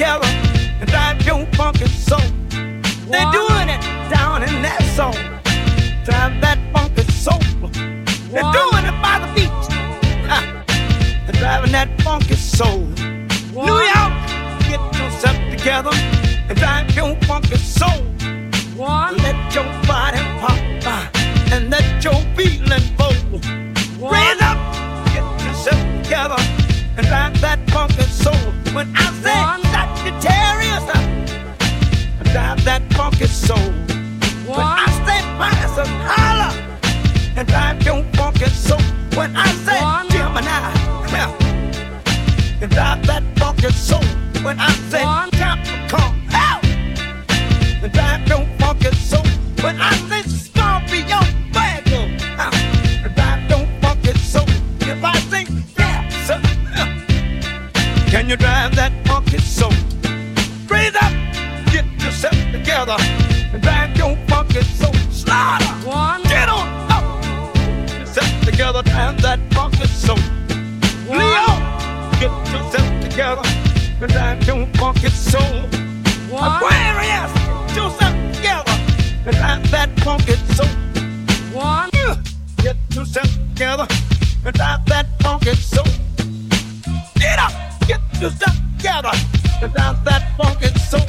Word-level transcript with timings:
together 0.00 0.26
and 0.80 0.88
drive 0.88 1.20
your 1.26 1.44
funky 1.52 1.86
soul. 1.86 2.20
They're 3.10 3.30
doing 3.32 3.68
it 3.68 3.82
down 4.08 4.42
in 4.42 4.62
that 4.62 4.82
soul. 4.96 5.12
Drive 6.04 6.40
that 6.40 6.58
funky 6.72 7.02
soul. 7.12 7.38
They're 8.32 8.52
doing 8.60 8.84
it 8.90 8.96
by 9.02 9.16
the 9.20 9.30
beach. 9.36 9.66
They're 11.26 11.40
driving 11.40 11.72
that 11.72 11.90
funky 12.00 12.34
soul. 12.34 12.80
New 13.52 13.80
York, 13.92 14.14
get 14.70 14.80
yourself 14.98 15.36
together 15.50 15.92
and 16.48 16.56
drive 16.58 16.90
your 16.96 17.14
funky 17.28 17.56
soul. 17.56 18.02
Let 18.78 19.54
your 19.54 19.64
body 19.86 20.22
pop 20.40 20.58
by 20.82 21.10
and 21.52 21.70
let 21.70 22.02
your 22.02 22.20
feeling 22.36 22.86
flow. 22.96 23.12
Raise 24.08 24.40
up, 24.40 24.58
get 25.12 25.26
yourself 25.44 25.80
together 26.02 26.40
and 26.96 27.06
drive 27.06 27.38
that 27.42 27.58
funky. 27.70 27.99
When 28.74 28.88
I 28.94 29.10
say 29.22 29.40
Sagittarius, 29.72 30.86
uh, 30.94 32.22
drive 32.32 32.64
that 32.64 32.82
funky 32.92 33.26
soul. 33.26 33.58
When 34.46 34.60
I 34.60 34.86
say 35.06 35.20
and 35.78 35.88
holler 36.06 36.52
and 37.36 37.48
drive 37.48 37.82
your 37.82 38.04
funky 38.14 38.46
soul. 38.46 38.80
When 39.14 39.34
I 39.34 39.46
say 39.64 39.80
Gemini, 40.10 40.50
yeah, 41.10 42.62
and 42.62 42.70
drive 42.70 43.06
that 43.06 43.24
funky 43.38 43.70
soul. 43.72 44.04
When 44.44 44.58
I 44.60 44.70
say 44.90 45.02
Capricorn, 45.36 46.19
can 58.10 58.28
you 58.28 58.36
drive 58.36 58.74
that 58.74 58.92
funky 59.06 59.38
soul? 59.38 59.70
Raise 60.68 60.94
up, 60.96 61.12
get 61.72 61.86
yourself 62.02 62.34
together, 62.50 62.96
and 63.52 63.62
drive 63.62 63.96
your 63.96 64.16
funky 64.26 64.62
soul. 64.62 64.92
Slaughter, 65.10 65.64
get 66.28 66.48
on 66.48 66.66
up, 66.90 67.24
yourself 67.98 68.44
together, 68.44 68.82
drive 68.82 69.22
that 69.22 69.38
funky 69.54 69.86
soul. 69.86 70.18
Leo, 71.08 71.46
get 72.18 72.32
yourself 72.52 72.88
together, 73.00 73.42
and 74.02 74.12
drive 74.12 74.46
your 74.46 74.66
funky 74.74 75.08
soul. 75.10 75.64
Aquarius, 76.32 77.32
get 77.32 77.76
yourself 77.76 78.34
together, 78.34 78.76
and 79.26 79.36
drive 79.36 79.70
that 79.70 79.90
funky 80.00 80.34
soul. 80.54 80.66
Yeah, 81.94 82.16
Get 82.56 82.76
yourself 82.92 83.30
together, 83.54 83.86
and 84.44 84.54
drive 84.54 84.79
together, 88.80 89.10
and 89.60 89.72
drive 89.74 90.04
that 90.04 90.24
funky 90.38 90.68
soul. 90.88 91.04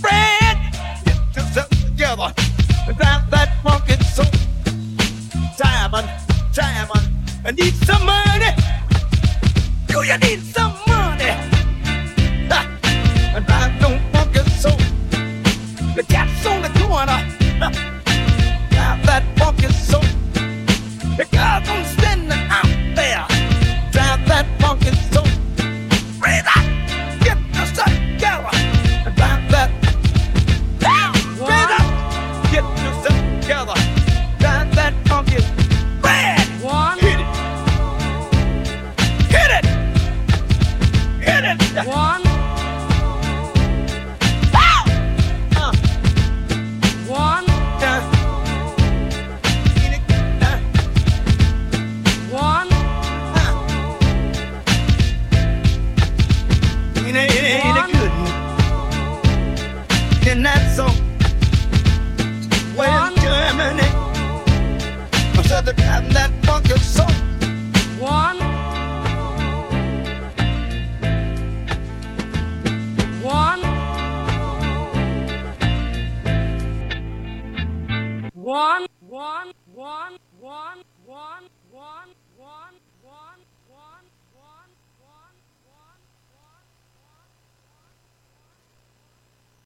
Fred, 0.00 0.56
get 1.04 1.36
yourself 1.36 1.68
together, 1.68 2.34
and 2.88 2.96
drive 2.96 3.30
that 3.30 3.50
funky 3.62 3.94
soul. 4.02 4.26
Diamond, 5.56 6.08
diamond, 6.52 7.06
I 7.44 7.52
need 7.52 7.74
some 7.86 8.04
money. 8.04 8.50
Do 9.86 10.02
you 10.02 10.18
need 10.18 10.40
some 10.42 10.74
money? 10.88 11.30
Ha, 12.50 12.60
and 13.36 13.46
drive 13.46 13.80
no 13.80 13.90
funky 14.12 14.42
soul. 14.50 14.76
The 15.94 16.04
cat's 16.08 16.46
on 16.46 16.62
the 16.62 16.70
corner. 16.80 17.18
Drive 18.70 19.06
that 19.06 19.22
funky 19.38 19.68
soul. 19.72 20.02
The 21.16 21.26
girls 21.30 21.68
I'm 21.68 22.01
Red, 36.02 36.38
hit 36.98 37.20
it, 37.20 37.26
hit 39.30 39.50
it, 39.50 39.64
hit 41.20 41.44
it. 41.44 41.86
One, 41.86 42.22
Ow! 44.54 44.84
Uh, 45.56 45.72
one, 47.08 47.46
uh, 47.48 48.00
hit 49.80 49.92
it, 49.96 50.02
uh, 50.42 50.58
one, 52.30 52.68
Ain't 57.06 57.16
it, 57.16 57.30
ain't 57.64 57.78
it 57.78 57.86
good? 57.92 58.12
And 60.28 60.40
that's 60.44 60.78
together 65.64 65.82
and 65.82 66.12
that 66.12 66.30
One. 78.32 78.86
One. 79.70 80.16
One. 80.40 81.44
One. 82.38 82.82